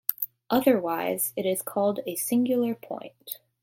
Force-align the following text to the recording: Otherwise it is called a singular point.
Otherwise 0.49 1.31
it 1.35 1.45
is 1.45 1.61
called 1.61 1.99
a 2.07 2.15
singular 2.15 2.73
point. 2.73 3.37